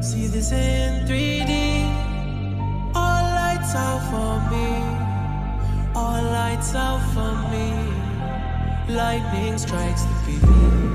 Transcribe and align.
See 0.00 0.26
this 0.26 0.52
in 0.52 1.06
3D. 1.06 1.52
All 2.94 3.24
lights 3.40 3.74
out 3.74 4.02
for 4.10 4.40
me. 4.50 4.68
All 5.94 6.22
lights 6.22 6.74
out 6.74 7.02
for 7.14 7.32
me. 7.50 7.68
Lightning 8.94 9.58
strikes 9.58 10.04
the 10.04 10.14
beach. 10.26 10.87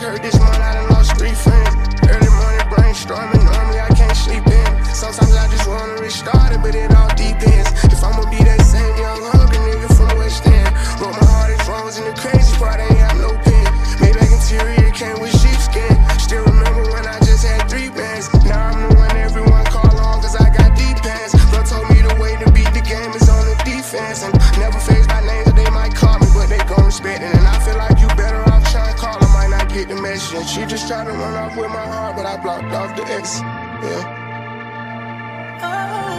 Stomach 0.00 0.12
hurt 0.12 0.22
this 0.22 0.38
month, 0.40 0.58
I 0.58 0.74
done 0.74 0.88
lost 0.90 1.16
three 1.16 1.34
friends. 1.34 1.74
Early 2.08 2.30
morning 2.40 2.66
brainstorming, 2.72 3.44
normally 3.44 3.80
I 3.80 3.88
can't 3.88 4.16
sleep 4.16 4.46
in. 4.46 4.84
Sometimes 4.84 5.34
I 5.34 5.48
just 5.48 5.68
wanna 5.68 6.00
restart 6.00 6.52
it, 6.52 6.60
but 6.62 6.74
it 6.74 6.92
all 6.94 7.08
depends. 7.08 7.68
If 7.84 8.02
I'ma 8.02 8.28
be 8.30 8.42
that 8.44 8.60
same 8.62 8.96
young 8.96 9.22
hungry 9.32 9.58
nigga 9.58 9.88
from 9.96 10.18
West 10.18 10.46
End. 10.46 10.72
But 11.00 11.12
my 11.20 11.26
heart 11.28 11.50
is 11.52 11.60
frozen, 11.62 12.04
the 12.04 12.14
crazy 12.16 12.56
part 12.56 12.80
ain't 12.80 12.98
have 12.98 13.18
no 13.18 13.30
pen. 13.44 13.66
Maybach 14.00 14.32
interior 14.32 14.90
came 14.92 15.20
with 15.20 15.34
sheepskin. 15.40 15.94
Still 16.18 16.44
remember 16.44 16.82
when 16.92 17.06
I 17.06 17.18
just 17.20 17.44
had 17.44 17.68
three 17.68 17.90
bands. 17.90 18.32
Now 18.44 18.72
I'm 18.72 18.88
the 18.88 18.94
one 18.96 19.16
everyone 19.16 19.64
call 19.66 19.96
on, 20.00 20.22
cause 20.22 20.36
I 20.36 20.48
got 20.50 20.76
deep 20.76 20.96
pants. 21.04 21.36
Bro 21.50 21.64
told 21.64 21.88
me 21.90 22.00
the 22.02 22.16
way 22.16 22.36
to 22.40 22.50
beat 22.52 22.72
the 22.72 22.84
game 22.84 23.12
is 23.12 23.28
on 23.28 23.44
the 23.44 23.56
defense. 23.64 24.22
And 24.24 24.32
never 24.58 24.80
face 24.80 25.09
she 30.48 30.64
just 30.66 30.88
tried 30.88 31.04
to 31.04 31.12
run 31.12 31.34
off 31.34 31.56
with 31.56 31.70
my 31.70 31.84
heart, 31.86 32.16
but 32.16 32.26
I 32.26 32.36
blocked 32.36 32.72
off 32.72 32.96
the 32.96 33.04
X. 33.12 33.40
Yeah. 33.40 34.16
I 35.62 36.09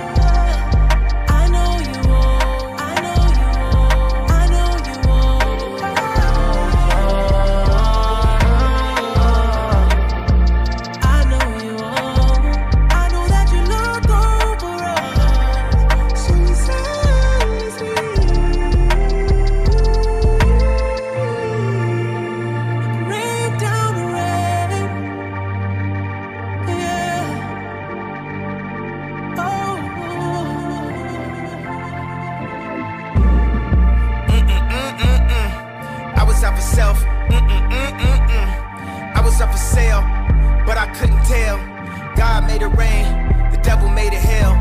God 42.22 42.46
made 42.46 42.62
it 42.62 42.70
rain, 42.78 43.10
the 43.50 43.58
devil 43.64 43.90
made 43.90 44.14
it 44.14 44.22
hell. 44.22 44.54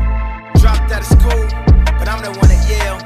Dropped 0.57 0.89
out 0.89 1.05
of 1.05 1.09
school, 1.13 1.45
but 1.93 2.09
I'm 2.09 2.25
the 2.25 2.33
one 2.41 2.49
at 2.49 2.57
Yale. 2.65 2.97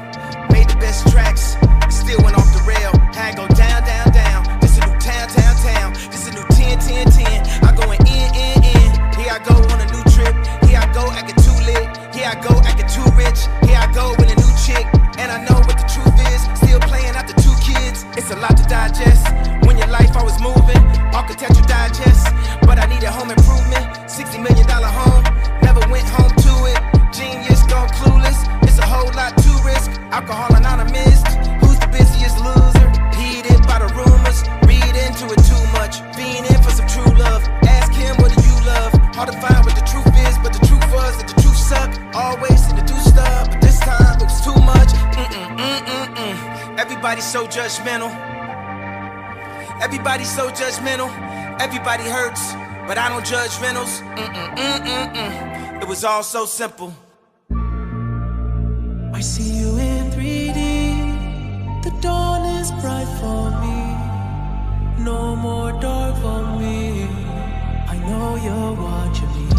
Made 0.48 0.72
the 0.72 0.80
best 0.80 1.04
tracks, 1.12 1.60
still 1.92 2.16
went 2.24 2.40
off 2.40 2.48
the 2.56 2.64
rail. 2.64 2.88
Had 3.12 3.36
go 3.36 3.44
down, 3.52 3.84
down, 3.84 4.08
down. 4.16 4.48
This 4.64 4.80
a 4.80 4.88
new 4.88 4.96
town, 4.96 5.28
town, 5.28 5.54
town. 5.60 5.92
This 6.08 6.24
a 6.24 6.32
new 6.32 6.46
10, 6.56 6.80
10, 6.80 7.04
10. 7.04 7.68
I 7.68 7.76
going 7.76 8.00
in, 8.08 8.32
in, 8.32 8.56
in. 8.64 8.88
Here 9.20 9.36
I 9.36 9.44
go 9.44 9.60
on 9.60 9.76
a 9.76 9.88
new 9.92 10.04
trip. 10.08 10.32
Here 10.64 10.80
I 10.80 10.88
go 10.88 11.04
acting 11.12 11.36
too 11.36 11.58
lit. 11.68 11.92
Here 12.16 12.24
I 12.24 12.40
go 12.40 12.56
acting 12.64 12.88
too 12.88 13.04
rich. 13.12 13.44
Here 13.68 13.76
I 13.76 13.92
go 13.92 14.16
with 14.16 14.32
a 14.32 14.38
new 14.40 14.52
chick. 14.64 14.88
And 15.20 15.28
I 15.36 15.44
know 15.44 15.60
what 15.68 15.76
the 15.76 15.84
truth 15.84 16.16
is. 16.32 16.40
Still 16.56 16.80
playing 16.88 17.12
after 17.12 17.36
two 17.44 17.52
kids. 17.60 18.08
It's 18.16 18.32
a 18.32 18.36
lot 18.40 18.56
to 18.56 18.64
digest. 18.72 19.20
When 19.68 19.76
your 19.76 19.92
life 19.92 20.16
I 20.16 20.24
was 20.24 20.40
moving, 20.40 20.80
Architectural 21.12 21.68
Digest. 21.68 22.32
But 22.64 22.80
I 22.80 22.88
needed 22.88 23.12
home 23.12 23.28
improvement. 23.28 24.05
$60 24.16 24.42
million 24.42 24.66
home. 24.66 25.22
Never 25.60 25.84
went 25.92 26.08
home 26.08 26.32
to 26.40 26.52
it. 26.72 26.80
Genius 27.12 27.60
gone 27.68 27.88
clueless. 28.00 28.48
It's 28.64 28.78
a 28.78 28.86
whole 28.86 29.12
lot 29.12 29.36
to 29.36 29.50
risk. 29.60 29.90
Alcohol 30.08 30.56
anonymous. 30.56 31.20
Who's 31.60 31.76
the 31.76 31.88
busiest 31.92 32.40
loser? 32.40 32.88
Heated 33.12 33.60
by 33.68 33.84
the 33.84 33.92
rumors. 33.92 34.40
Read 34.64 34.96
into 34.96 35.28
it 35.28 35.42
too 35.44 35.60
much. 35.76 36.00
Being 36.16 36.48
in 36.48 36.56
for 36.64 36.72
some 36.72 36.88
true 36.88 37.12
love. 37.20 37.44
Ask 37.68 37.92
him 37.92 38.16
what 38.16 38.32
do 38.32 38.40
you 38.40 38.56
love. 38.64 38.96
Hard 39.12 39.32
to 39.32 39.36
find 39.36 39.60
what 39.68 39.76
the 39.76 39.84
truth 39.84 40.08
is, 40.24 40.40
but 40.40 40.56
the 40.56 40.64
truth 40.64 40.86
was 40.96 41.12
that 41.20 41.28
the 41.28 41.36
truth 41.42 41.60
sucked. 41.60 42.00
Always 42.16 42.56
seem 42.56 42.76
to 42.80 42.86
do 42.88 42.96
stuff, 43.04 43.52
but 43.52 43.60
this 43.60 43.78
time 43.80 44.16
it 44.16 44.32
was 44.32 44.40
too 44.40 44.56
much. 44.64 44.96
Mm-mm, 45.12 45.60
mm-mm, 45.60 46.06
mm. 46.16 46.78
Everybody's 46.80 47.28
so 47.28 47.46
judgmental. 47.46 48.08
Everybody's 49.84 50.32
so 50.34 50.48
judgmental. 50.48 51.12
Everybody 51.60 52.04
hurts, 52.04 52.56
but 52.86 52.98
I 52.98 53.08
don't 53.08 53.26
judge 53.26 53.58
rentals. 53.60 54.00
Mm-mm, 54.00 54.56
mm-mm, 54.56 55.14
mm. 55.14 55.82
It 55.82 55.88
was 55.88 56.04
all 56.04 56.22
so 56.22 56.46
simple. 56.46 56.94
I 59.12 59.20
see 59.20 59.50
you 59.60 59.76
in 59.78 60.10
3D. 60.10 61.82
The 61.82 61.90
dawn 62.00 62.42
is 62.60 62.70
bright 62.82 63.10
for 63.20 63.50
me. 63.62 65.04
No 65.04 65.34
more 65.36 65.72
dark 65.80 66.16
for 66.16 66.42
me. 66.60 67.08
I 67.88 67.96
know 68.06 68.36
you're 68.36 68.74
watching 68.74 69.32
me. 69.36 69.55